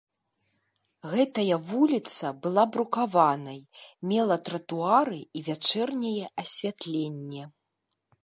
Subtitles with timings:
[1.11, 3.59] Гэтая вуліца была брукаванай,
[4.13, 7.43] мела тратуары і вячэрняе асвятленне.